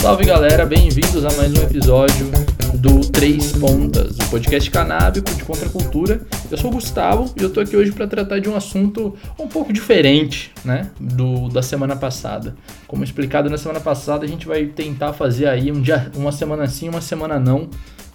[0.00, 2.30] Salve galera, bem-vindos a mais um episódio
[2.76, 6.22] do Três Pontas, o podcast canábico de contracultura.
[6.50, 9.46] Eu sou o Gustavo e eu tô aqui hoje para tratar de um assunto um
[9.46, 12.56] pouco diferente, né, do da semana passada.
[12.86, 16.66] Como explicado na semana passada, a gente vai tentar fazer aí um dia, uma semana
[16.68, 17.68] sim, uma semana não,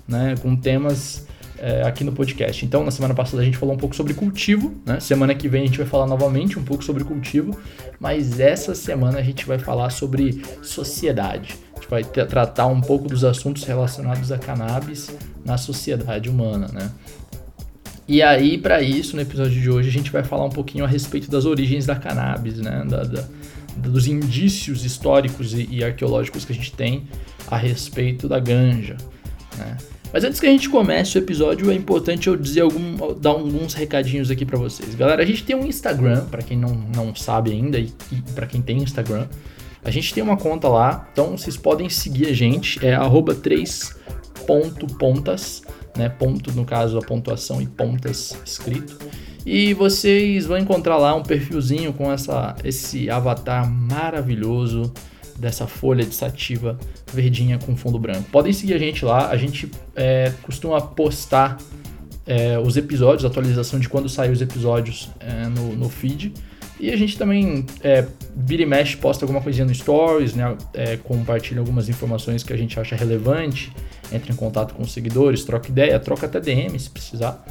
[0.08, 1.30] né, com temas
[1.62, 2.66] é, aqui no podcast.
[2.66, 5.00] Então, na semana passada a gente falou um pouco sobre cultivo, né?
[5.00, 7.56] Semana que vem a gente vai falar novamente um pouco sobre cultivo,
[8.00, 11.56] mas essa semana a gente vai falar sobre sociedade.
[11.76, 16.90] A gente vai tratar um pouco dos assuntos relacionados a cannabis na sociedade humana, né?
[18.08, 20.88] E aí, para isso, no episódio de hoje, a gente vai falar um pouquinho a
[20.88, 22.84] respeito das origens da cannabis, né?
[22.90, 23.24] Da, da,
[23.78, 27.08] dos indícios históricos e, e arqueológicos que a gente tem
[27.48, 28.98] a respeito da ganja,
[29.60, 29.78] né?
[30.14, 33.74] Mas antes que a gente comece o episódio, é importante eu dizer algum, dar alguns
[33.74, 34.94] recadinhos aqui para vocês.
[34.94, 38.46] Galera, a gente tem um Instagram, para quem não, não sabe ainda e, e para
[38.46, 39.28] quem tem Instagram.
[39.84, 45.64] A gente tem uma conta lá, então vocês podem seguir a gente, é 3.pontas,
[45.98, 46.10] né?
[46.10, 48.98] Ponto no caso a pontuação e pontas escrito.
[49.46, 54.94] E vocês vão encontrar lá um perfilzinho com essa, esse avatar maravilhoso
[55.42, 56.78] dessa folha de sativa
[57.12, 58.30] verdinha com fundo branco.
[58.32, 61.58] Podem seguir a gente lá, a gente é, costuma postar
[62.26, 66.32] é, os episódios, atualização de quando saem os episódios é, no, no, feed.
[66.80, 70.56] E a gente também é, vira e mexe, posta alguma coisinha no Stories, né?
[70.74, 73.72] É, compartilha algumas informações que a gente acha relevante,
[74.12, 77.44] entra em contato com os seguidores, troca ideia, troca até DM se precisar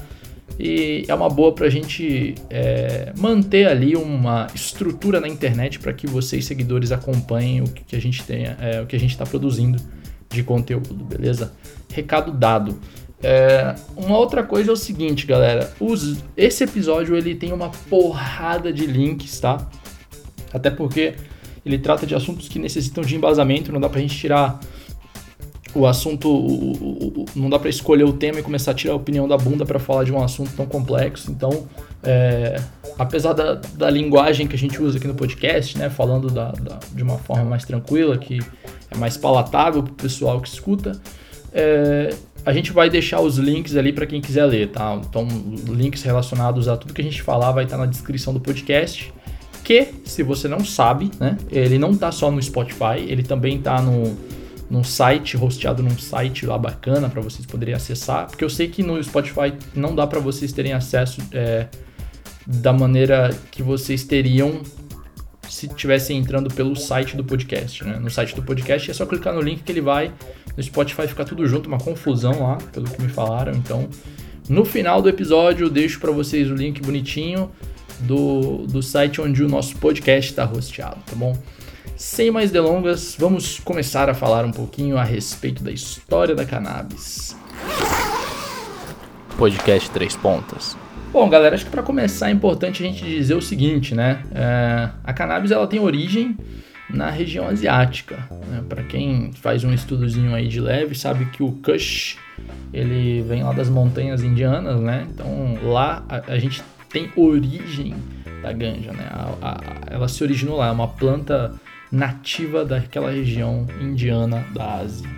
[0.58, 5.92] e é uma boa para a gente é, manter ali uma estrutura na internet para
[5.92, 9.24] que vocês seguidores acompanhem o que a gente tem, é, o que a gente está
[9.24, 9.80] produzindo
[10.28, 11.52] de conteúdo, beleza?
[11.92, 12.78] Recado dado.
[13.22, 18.72] É, uma outra coisa é o seguinte, galera, os, esse episódio ele tem uma porrada
[18.72, 19.68] de links, tá?
[20.52, 21.14] Até porque
[21.64, 24.58] ele trata de assuntos que necessitam de embasamento, não dá pra gente tirar
[25.74, 28.94] o assunto o, o, o, não dá para escolher o tema e começar a tirar
[28.94, 31.30] a opinião da bunda para falar de um assunto tão complexo.
[31.30, 31.68] Então,
[32.02, 32.60] é,
[32.98, 36.80] apesar da, da, linguagem que a gente usa aqui no podcast, né, falando da, da,
[36.92, 38.40] de uma forma mais tranquila, que
[38.90, 41.00] é mais palatável para o pessoal que escuta,
[41.52, 42.14] é,
[42.44, 45.00] a gente vai deixar os links ali para quem quiser ler, tá?
[45.08, 45.28] Então,
[45.68, 49.12] links relacionados a tudo que a gente falar vai estar na descrição do podcast.
[49.62, 53.80] Que, se você não sabe, né, ele não está só no Spotify, ele também está
[53.80, 54.16] no
[54.70, 58.82] num site, hosteado num site lá bacana para vocês poderem acessar, porque eu sei que
[58.82, 61.66] no Spotify não dá para vocês terem acesso é,
[62.46, 64.62] da maneira que vocês teriam
[65.48, 67.82] se estivessem entrando pelo site do podcast.
[67.84, 67.98] Né?
[67.98, 70.12] No site do podcast é só clicar no link que ele vai.
[70.56, 73.52] No Spotify fica tudo junto, uma confusão lá, pelo que me falaram.
[73.52, 73.88] Então,
[74.48, 77.50] no final do episódio, eu deixo para vocês o link bonitinho
[78.00, 81.36] do, do site onde o nosso podcast está hosteado, tá bom?
[82.00, 87.36] Sem mais delongas, vamos começar a falar um pouquinho a respeito da história da cannabis.
[89.36, 90.78] Podcast Três Pontas.
[91.12, 94.22] Bom, galera, acho que para começar é importante a gente dizer o seguinte, né?
[94.34, 96.38] É, a cannabis ela tem origem
[96.88, 98.16] na região asiática.
[98.48, 98.64] Né?
[98.66, 102.16] Para quem faz um estudozinho aí de leve, sabe que o Kush
[102.72, 105.06] ele vem lá das montanhas indianas, né?
[105.10, 107.94] Então lá a, a gente tem origem
[108.40, 109.06] da ganja, né?
[109.10, 109.60] A, a,
[109.94, 115.08] ela se originou lá, é uma planta nativa daquela região indiana da Ásia,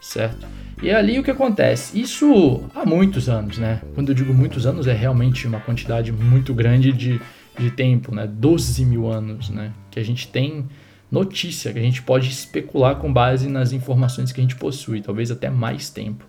[0.00, 0.46] certo?
[0.82, 2.00] E é ali o que acontece?
[2.00, 3.80] Isso há muitos anos, né?
[3.94, 7.20] Quando eu digo muitos anos, é realmente uma quantidade muito grande de,
[7.58, 8.26] de tempo, né?
[8.26, 9.72] 12 mil anos, né?
[9.90, 10.66] Que a gente tem
[11.10, 15.30] notícia, que a gente pode especular com base nas informações que a gente possui, talvez
[15.30, 16.24] até mais tempo.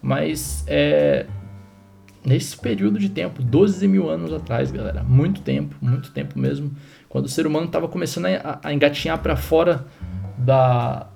[0.00, 1.26] Mas é,
[2.24, 6.70] nesse período de tempo, 12 mil anos atrás, galera, muito tempo, muito tempo mesmo,
[7.12, 9.84] quando o ser humano estava começando a, a engatinhar para fora
[10.38, 11.06] da,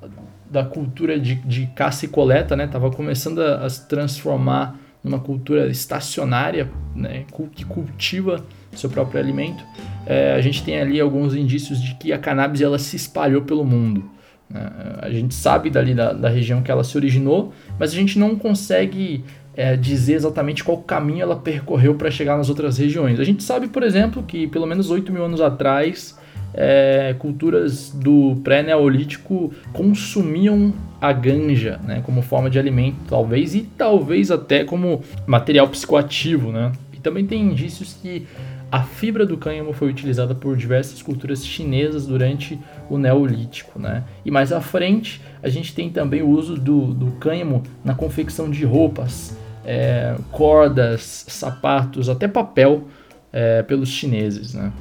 [0.48, 2.66] da cultura de, de caça e coleta, né?
[2.66, 7.24] Tava começando a, a se transformar numa cultura estacionária, né?
[7.54, 9.64] Que cultiva seu próprio alimento.
[10.04, 13.64] É, a gente tem ali alguns indícios de que a cannabis ela se espalhou pelo
[13.64, 14.04] mundo.
[14.50, 14.70] Né?
[15.00, 18.36] A gente sabe dali da, da região que ela se originou, mas a gente não
[18.36, 19.24] consegue
[19.56, 23.18] é, dizer exatamente qual caminho ela percorreu para chegar nas outras regiões.
[23.18, 26.16] A gente sabe, por exemplo, que pelo menos 8 mil anos atrás,
[26.52, 34.30] é, culturas do pré-neolítico consumiam a ganja né, como forma de alimento, talvez, e talvez
[34.30, 36.52] até como material psicoativo.
[36.52, 36.72] Né?
[36.92, 38.26] E também tem indícios que
[38.70, 42.58] a fibra do cânhamo foi utilizada por diversas culturas chinesas durante
[42.90, 43.78] o Neolítico.
[43.78, 44.02] Né?
[44.24, 48.50] E mais à frente, a gente tem também o uso do, do cânhamo na confecção
[48.50, 49.36] de roupas,
[49.66, 52.86] é, cordas, sapatos, até papel
[53.32, 54.54] é, pelos chineses.
[54.54, 54.72] Né?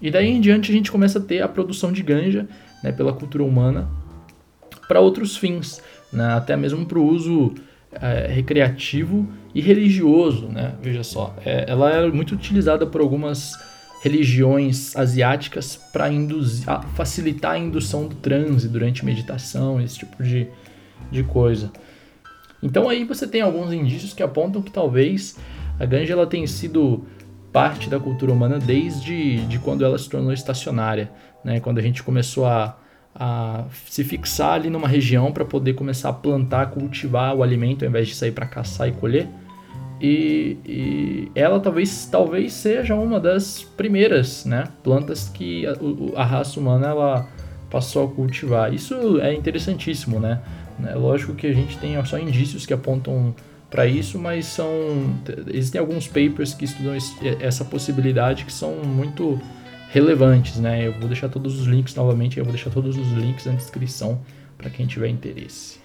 [0.00, 2.48] E daí em diante a gente começa a ter a produção de ganja
[2.82, 3.88] né, pela cultura humana
[4.86, 5.82] para outros fins,
[6.12, 6.32] né?
[6.34, 7.54] até mesmo para o uso
[7.92, 10.46] é, recreativo e religioso.
[10.46, 10.74] Né?
[10.80, 13.58] Veja só, é, ela era muito utilizada por algumas
[14.02, 16.08] religiões asiáticas para
[16.94, 20.46] facilitar a indução do transe durante meditação, esse tipo de,
[21.10, 21.70] de coisa.
[22.62, 25.36] Então aí você tem alguns indícios que apontam que talvez
[25.78, 27.04] a ganja ela tenha sido
[27.52, 31.10] parte da cultura humana desde de quando ela se tornou estacionária,
[31.44, 31.58] né?
[31.60, 32.76] Quando a gente começou a,
[33.14, 37.88] a se fixar ali numa região para poder começar a plantar, cultivar o alimento ao
[37.88, 39.26] invés de sair para caçar e colher.
[40.00, 45.74] E, e, ela talvez, talvez seja uma das primeiras né, plantas que a,
[46.16, 47.28] a raça humana ela
[47.70, 48.72] passou a cultivar.
[48.72, 50.40] Isso é interessantíssimo, né?
[50.88, 53.34] É lógico que a gente tem só indícios que apontam
[53.70, 54.68] para isso, mas são
[55.48, 56.96] existem alguns papers que estudam
[57.40, 59.40] essa possibilidade que são muito
[59.90, 60.86] relevantes, né?
[60.86, 64.20] Eu vou deixar todos os links novamente, eu vou deixar todos os links na descrição
[64.58, 65.78] para quem tiver interesse.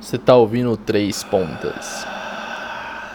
[0.00, 2.06] Você tá ouvindo Três Pontas.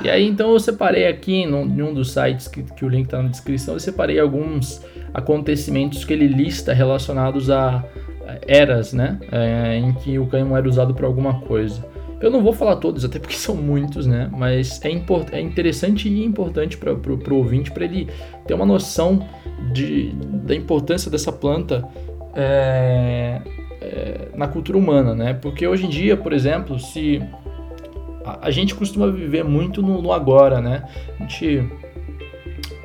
[0.01, 3.21] E aí então eu separei aqui em um dos sites que, que o link está
[3.21, 4.79] na descrição, eu separei alguns
[5.11, 7.83] acontecimentos que ele lista relacionados a
[8.47, 11.85] eras, né, é, em que o cânhamo era usado para alguma coisa.
[12.19, 14.29] Eu não vou falar todos, até porque são muitos, né?
[14.31, 18.07] Mas é, import é interessante e importante para o ouvinte para ele
[18.45, 19.27] ter uma noção
[19.71, 20.11] de,
[20.43, 21.87] da importância dessa planta
[22.35, 23.41] é,
[23.81, 25.33] é, na cultura humana, né?
[25.33, 27.21] Porque hoje em dia, por exemplo, se
[28.25, 30.83] a, a gente costuma viver muito no, no agora, né?
[31.19, 31.69] A gente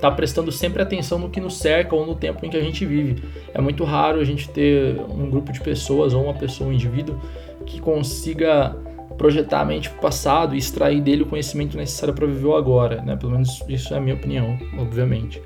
[0.02, 2.84] tá prestando sempre atenção no que nos cerca ou no tempo em que a gente
[2.84, 3.22] vive.
[3.54, 7.20] É muito raro a gente ter um grupo de pessoas ou uma pessoa, um indivíduo
[7.64, 8.76] que consiga
[9.16, 12.56] projetar a mente para o passado e extrair dele o conhecimento necessário para viver o
[12.56, 13.14] agora, né?
[13.14, 15.40] Pelo menos isso é a minha opinião, obviamente.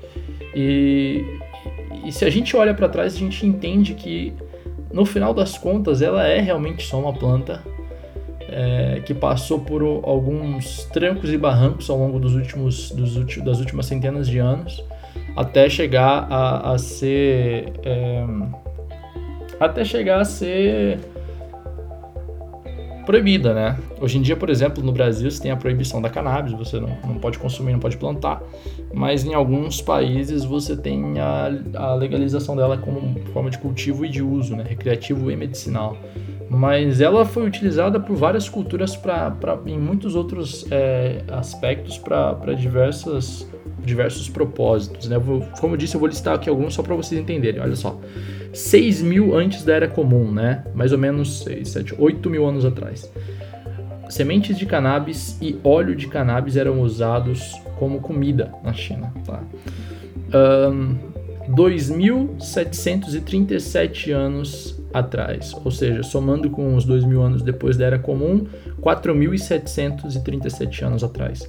[0.55, 1.23] E,
[2.03, 4.33] e se a gente olha para trás, a gente entende que
[4.91, 7.61] no final das contas ela é realmente só uma planta
[8.49, 13.59] é, que passou por alguns trancos e barrancos ao longo dos últimos, dos últimos, das
[13.59, 14.83] últimas centenas de anos,
[15.35, 17.73] até chegar a, a ser.
[17.83, 18.25] É,
[19.59, 20.99] até chegar a ser
[23.07, 23.77] proibida, né?
[24.01, 26.89] Hoje em dia, por exemplo, no Brasil você tem a proibição da cannabis, você não,
[27.05, 28.43] não pode consumir, não pode plantar,
[28.93, 34.09] mas em alguns países você tem a, a legalização dela como forma de cultivo e
[34.09, 34.65] de uso, né?
[34.67, 35.97] Recreativo e medicinal
[36.49, 42.53] mas ela foi utilizada por várias culturas pra, pra, em muitos outros é, aspectos para
[42.53, 43.45] diversos
[44.31, 45.09] propósitos.
[45.09, 45.17] Né?
[45.59, 47.59] Como eu disse, eu vou listar aqui alguns só para vocês entenderem.
[47.59, 47.99] Olha só,
[48.53, 50.63] 6 mil antes da Era Comum, né?
[50.73, 53.11] mais ou menos 6, 7, 8 mil anos atrás.
[54.09, 59.11] Sementes de cannabis e óleo de cannabis eram usados como comida na China.
[59.25, 59.43] Tá?
[60.71, 60.95] Um,
[61.49, 68.45] 2.737 anos atrás, ou seja, somando com os 2 mil anos depois da Era Comum,
[68.81, 71.47] 4.737 anos atrás.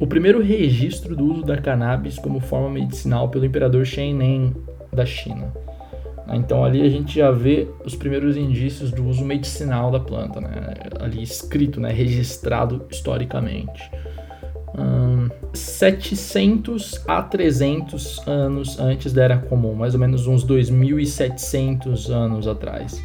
[0.00, 4.52] O primeiro registro do uso da cannabis como forma medicinal pelo imperador Shenneng
[4.92, 5.52] da China.
[6.32, 10.74] Então ali a gente já vê os primeiros indícios do uso medicinal da planta, né?
[11.00, 11.92] ali escrito, né?
[11.92, 13.90] registrado historicamente.
[15.54, 23.02] 700 a 300 anos antes da Era Comum, mais ou menos uns 2.700 anos atrás.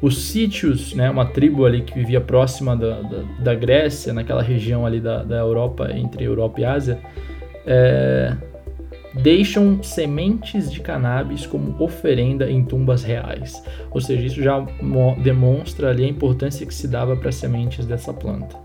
[0.00, 4.86] Os sítios, né, uma tribo ali que vivia próxima da, da, da Grécia, naquela região
[4.86, 7.00] ali da, da, Europa, entre Europa e Ásia,
[7.66, 8.36] é,
[9.14, 13.62] deixam sementes de cannabis como oferenda em tumbas reais.
[13.90, 14.64] Ou seja, isso já
[15.22, 18.56] demonstra ali a importância que se dava para as sementes dessa planta.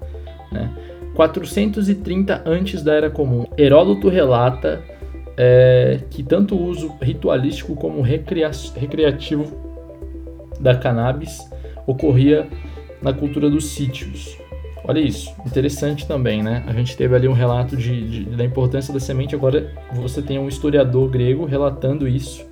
[0.52, 0.72] Né?
[1.16, 3.46] 430 antes da Era Comum.
[3.58, 4.82] Heródoto relata
[5.38, 9.52] é, que tanto o uso ritualístico como recria recreativo
[10.60, 11.40] da cannabis
[11.86, 12.48] ocorria
[13.02, 14.38] na cultura dos sítios.
[14.86, 16.64] Olha isso, interessante também, né?
[16.68, 20.38] A gente teve ali um relato de, de, da importância da semente, agora você tem
[20.38, 22.46] um historiador grego relatando isso,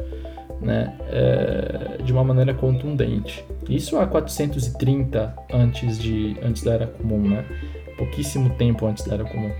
[0.62, 0.96] né?
[1.10, 3.44] É, de uma maneira contundente.
[3.70, 7.46] Isso há 430 antes, de, antes da Era Comum, né?
[7.98, 9.52] pouquíssimo tempo antes da Era Comum.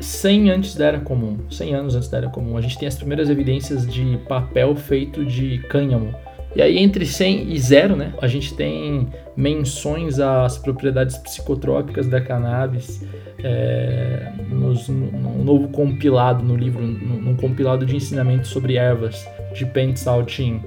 [0.00, 2.96] 100 antes da Era Comum, 100 anos antes da Era Comum, a gente tem as
[2.96, 6.14] primeiras evidências de papel feito de cânhamo.
[6.54, 12.20] E aí entre 100 e 0, né, a gente tem menções às propriedades psicotrópicas da
[12.20, 13.04] cannabis
[13.38, 19.64] é, nos, no, no, novo compilado no livro, num compilado de ensinamentos sobre ervas de
[19.66, 20.60] Pen Sao Chin.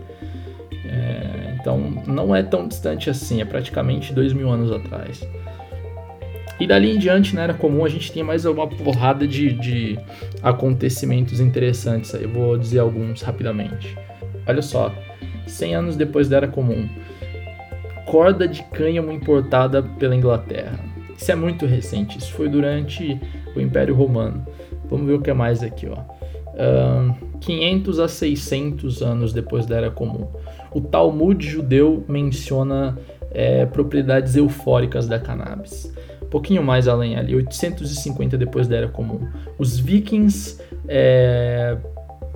[0.93, 5.27] É, então não é tão distante assim, é praticamente dois mil anos atrás.
[6.59, 9.99] E dali em diante, na Era Comum, a gente tem mais uma porrada de, de
[10.41, 12.13] acontecimentos interessantes.
[12.13, 13.97] Eu vou dizer alguns rapidamente.
[14.47, 14.93] Olha só,
[15.47, 16.87] 100 anos depois da Era Comum,
[18.05, 20.79] corda de cânhamo importada pela Inglaterra.
[21.17, 23.19] Isso é muito recente, isso foi durante
[23.55, 24.45] o Império Romano.
[24.89, 25.99] Vamos ver o que é mais aqui, ó.
[26.53, 30.27] Uh, 500 a 600 anos depois da Era Comum.
[30.73, 32.97] O Talmud judeu menciona
[33.31, 35.93] é, propriedades eufóricas da cannabis.
[36.21, 39.27] Um pouquinho mais além ali, 850 depois da Era Comum.
[39.57, 41.77] Os vikings é,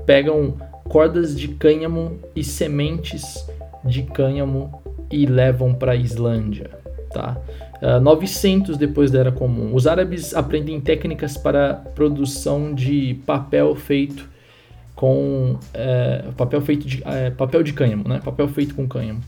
[0.06, 0.56] pegam
[0.88, 3.46] cordas de cânhamo e sementes
[3.84, 6.70] de cânhamo e levam para a Islândia.
[7.12, 7.38] Tá?
[7.82, 9.74] Uh, 900 depois da Era Comum.
[9.74, 14.30] Os árabes aprendem técnicas para produção de papel feito
[14.98, 18.20] com é, papel feito de é, papel de cânhamo, né?
[18.20, 19.22] Papel feito com cânhamo.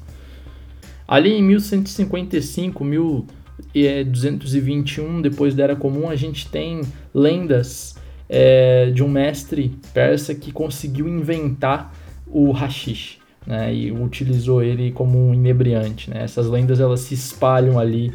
[1.07, 6.81] Ali em 1155, 1221 depois da Era Comum, a gente tem
[7.13, 7.95] lendas
[8.27, 11.93] é, de um mestre persa que conseguiu inventar
[12.25, 16.09] o hashish né, e utilizou ele como um inebriante.
[16.09, 16.23] Né?
[16.23, 18.11] Essas lendas elas se espalham ali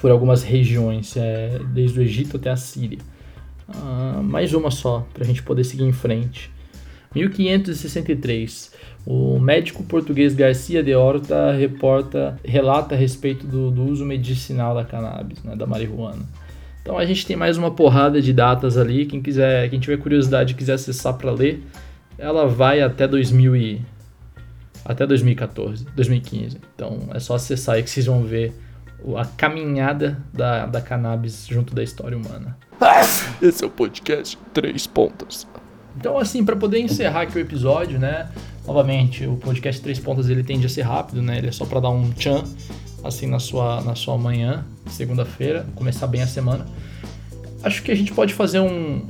[0.00, 1.14] por algumas regiões,
[1.72, 2.98] desde o Egito até a Síria.
[3.74, 6.50] Uh, mais uma só, para a gente poder seguir em frente.
[7.14, 8.72] 1563,
[9.04, 14.84] o médico português Garcia de Horta reporta, relata a respeito do, do uso medicinal da
[14.84, 16.22] cannabis, né, da marihuana.
[16.82, 19.06] Então a gente tem mais uma porrada de datas ali.
[19.06, 21.62] Quem quiser, quem tiver curiosidade quiser acessar para ler,
[22.16, 23.80] ela vai até 2000 e
[24.84, 26.58] até 2014, 2015.
[26.74, 28.52] Então é só acessar aí que vocês vão ver
[29.16, 32.56] a caminhada da, da cannabis junto da história humana.
[33.40, 35.46] Esse é o podcast Três Pontas.
[35.96, 38.28] Então, assim, para poder encerrar aqui o episódio, né?
[38.66, 41.38] Novamente, o podcast Três Pontas ele tende a ser rápido, né?
[41.38, 42.44] Ele é só para dar um tchan,
[43.02, 46.66] assim, na sua, na sua manhã, segunda-feira, começar bem a semana.
[47.62, 49.06] Acho que a gente pode fazer um,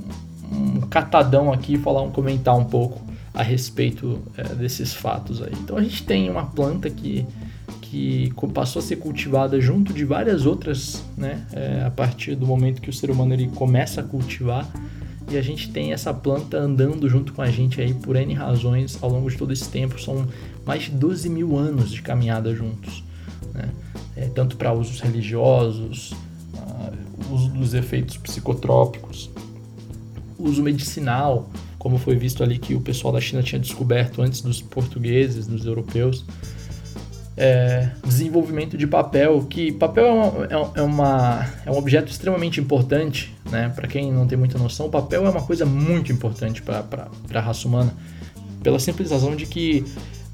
[0.50, 5.52] um catadão aqui, falar um comentar um pouco a respeito é, desses fatos aí.
[5.62, 7.26] Então a gente tem uma planta que,
[7.90, 12.80] que passou a ser cultivada junto de várias outras, né, é, a partir do momento
[12.80, 14.70] que o ser humano ele começa a cultivar
[15.28, 18.96] e a gente tem essa planta andando junto com a gente aí por N razões
[19.02, 20.00] ao longo de todo esse tempo.
[20.00, 20.26] São
[20.64, 23.02] mais de 12 mil anos de caminhada juntos,
[23.52, 23.68] né?
[24.16, 26.12] é, tanto para usos religiosos,
[26.54, 29.30] uh, uso dos efeitos psicotrópicos,
[30.38, 34.60] uso medicinal, como foi visto ali que o pessoal da China tinha descoberto antes dos
[34.62, 36.24] portugueses, dos europeus.
[37.36, 42.60] É, desenvolvimento de papel, que papel é, uma, é, é uma, é um objeto extremamente
[42.60, 43.72] importante, né?
[43.74, 47.40] Para quem não tem muita noção, o papel é uma coisa muito importante para a
[47.40, 47.94] raça humana,
[48.62, 49.84] pela simples razão de que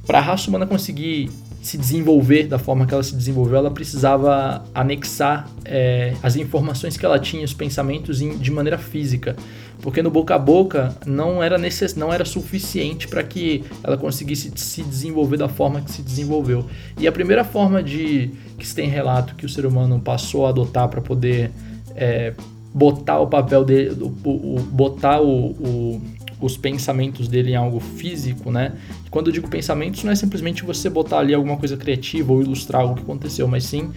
[0.06, 1.30] para a raça humana conseguir
[1.66, 7.04] se desenvolver da forma que ela se desenvolveu, ela precisava anexar é, as informações que
[7.04, 9.34] ela tinha, os pensamentos em, de maneira física,
[9.80, 14.52] porque no boca a boca não era necess, não era suficiente para que ela conseguisse
[14.56, 16.66] se desenvolver da forma que se desenvolveu.
[16.98, 20.48] E a primeira forma de que se tem relato que o ser humano passou a
[20.50, 21.50] adotar para poder
[21.94, 22.32] é,
[22.72, 26.00] botar o papel dele, o, o, botar o, o
[26.40, 28.72] os pensamentos dele em algo físico, né?
[29.10, 32.82] Quando eu digo pensamentos, não é simplesmente você botar ali alguma coisa criativa ou ilustrar
[32.82, 33.90] algo que aconteceu, mas sim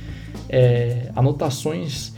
[0.48, 2.14] é, anotações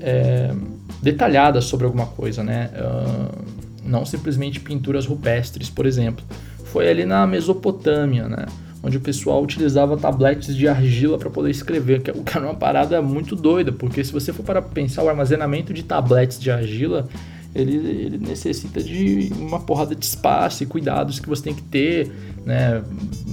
[0.00, 2.70] é, sobre alguma coisa, né?
[2.74, 6.24] Uh, não simplesmente pinturas rupestres, por exemplo.
[6.64, 8.46] Foi ali na Mesopotâmia, né?
[8.82, 13.34] Onde o pessoal utilizava tabletes de argila para poder escrever, que era uma parada muito
[13.34, 17.08] doida, porque se você for para pensar o armazenamento de tabletes de argila
[17.54, 22.10] ele, ele necessita de uma porrada de espaço e cuidados que você tem que ter,
[22.44, 22.82] né?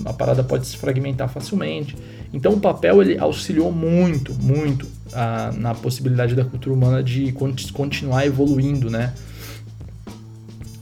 [0.05, 1.95] A parada pode se fragmentar facilmente.
[2.33, 7.33] Então o papel ele auxiliou muito, muito a, na possibilidade da cultura humana de
[7.73, 9.13] continuar evoluindo, né?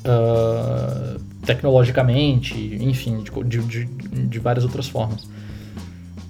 [0.06, 5.28] Uh, tecnologicamente, enfim, de, de, de várias outras formas.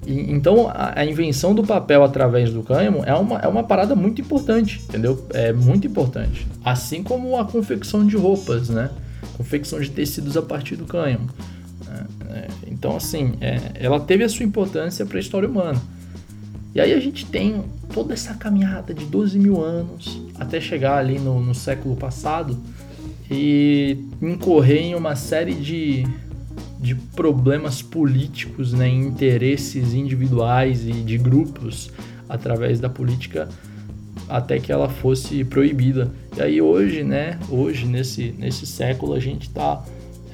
[0.06, 3.94] E, então, a, a, invenção do papel através do cânhamo é uma, é uma parada
[3.94, 5.24] muito importante, entendeu?
[5.32, 6.46] É muito importante.
[6.64, 8.90] Assim como a confecção de roupas, né?
[9.36, 11.28] Confecção de tecidos a partir do cânhamo.
[12.34, 15.80] É, é, então, assim, é, ela teve a sua importância para a história humana.
[16.74, 17.62] E aí a gente tem
[17.92, 22.58] toda essa caminhada de 12 mil anos até chegar ali no, no século passado
[23.30, 26.04] e incorrer em uma série de
[26.84, 31.90] de problemas políticos, né, interesses individuais e de grupos
[32.28, 33.48] através da política
[34.28, 36.12] até que ela fosse proibida.
[36.36, 39.82] E aí hoje, né, hoje nesse, nesse século a gente está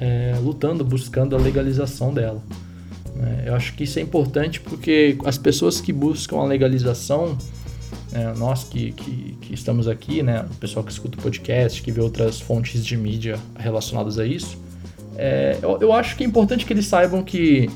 [0.01, 2.41] é, lutando, buscando a legalização dela.
[3.15, 3.43] Né?
[3.45, 7.37] Eu acho que isso é importante porque as pessoas que buscam a legalização
[8.11, 11.91] né, nós que, que, que, estamos aqui, né, o pessoal que escuta o podcast, que
[11.91, 14.57] vê outras fontes de mídia relacionadas a isso,
[15.17, 17.69] é, eu, eu, acho que é importante que eles saibam que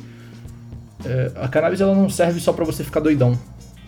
[1.06, 3.38] é, a cannabis ela não serve só para você ficar doidão,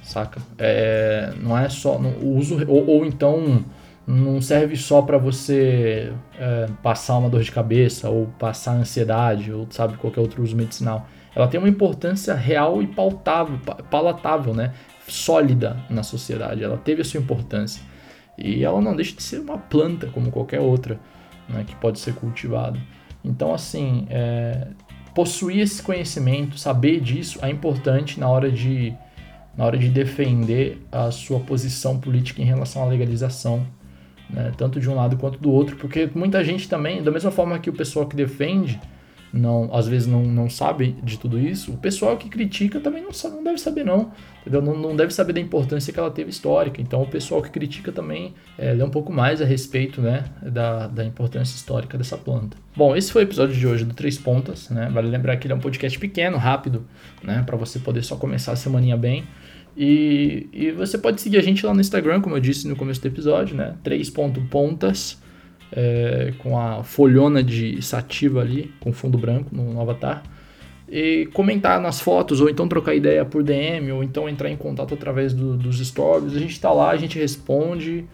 [0.04, 0.42] saca?
[0.58, 3.66] É, não é só o uso ou, ou, então
[4.08, 9.68] não serve só para você é, passar uma dor de cabeça ou passar ansiedade ou
[9.70, 11.06] sabe qualquer outro uso medicinal.
[11.36, 13.60] Ela tem uma importância real e pautável,
[13.92, 14.74] palatável, né?
[15.10, 16.64] Sólida na sociedade.
[16.64, 17.82] Ela teve a sua importância
[18.38, 20.98] e ela não deixa de ser uma planta como qualquer outra,
[21.50, 21.66] né?
[21.68, 22.80] Que pode ser cultivada.
[23.26, 24.70] Então, assim, é,
[25.14, 28.96] possuir esse conhecimento, saber disso é importante na hora de
[29.58, 33.66] na hora de defender a sua posição política em relação à legalização,
[34.30, 34.52] né?
[34.58, 37.70] tanto de um lado quanto do outro, porque muita gente também, da mesma forma que
[37.70, 38.80] o pessoal que defende
[39.32, 43.12] não, às vezes não, não sabe de tudo isso, o pessoal que critica também não,
[43.12, 44.62] sabe, não deve saber não, entendeu?
[44.62, 46.82] Não, não deve saber da importância que ela teve histórica.
[46.82, 50.88] Então o pessoal que critica também é, lê um pouco mais a respeito né, da,
[50.88, 52.58] da importância histórica dessa planta.
[52.76, 54.90] Bom, esse foi o episódio de hoje do Três Pontas, né?
[54.94, 56.86] Vale lembrar que ele é um podcast pequeno, rápido,
[57.24, 57.44] né?
[57.46, 59.26] Para você poder só começar a semaninha bem.
[59.78, 63.00] E, e você pode seguir a gente lá no Instagram, como eu disse no começo
[63.00, 63.76] do episódio, né?
[63.84, 65.22] Três pontas
[65.72, 70.24] é, com a folhona de sativa ali, com fundo branco no, no avatar.
[70.90, 74.96] E comentar nas fotos, ou então trocar ideia por DM, ou então entrar em contato
[74.96, 76.36] através do, dos stories.
[76.36, 78.06] A gente está lá, a gente responde,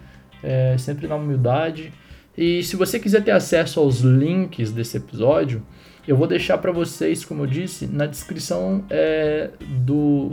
[0.43, 1.93] é, sempre na humildade.
[2.37, 5.63] E se você quiser ter acesso aos links desse episódio,
[6.05, 9.51] eu vou deixar para vocês, como eu disse, na descrição é,
[9.85, 10.31] do,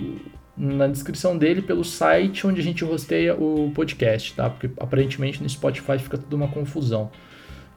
[0.61, 4.51] na descrição dele pelo site onde a gente rosteia o podcast, tá?
[4.51, 7.11] Porque aparentemente no Spotify fica tudo uma confusão.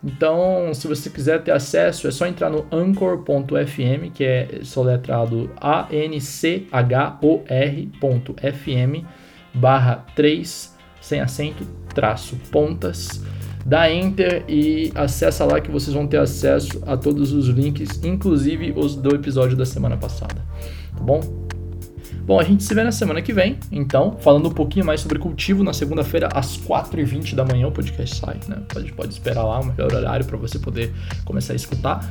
[0.04, 6.74] Então, se você quiser ter acesso, é só entrar no anchor.fm, que é soletrado A-N-C-H-O-R.fm
[9.54, 13.24] barra 3, sem acento, traço, pontas.
[13.66, 18.74] Dá Enter e acessa lá que vocês vão ter acesso a todos os links, inclusive
[18.75, 20.36] os do episódio da semana passada.
[20.98, 21.43] Tá bom?
[22.25, 25.20] Bom, a gente se vê na semana que vem, então, falando um pouquinho mais sobre
[25.20, 28.57] cultivo na segunda-feira, às 4h20 da manhã, o podcast sai, né?
[28.68, 30.94] Pode, pode esperar lá, o melhor horário para você poder
[31.25, 32.09] começar a escutar.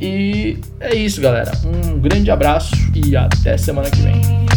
[0.00, 1.52] E é isso, galera.
[1.64, 4.53] Um grande abraço e até semana que vem.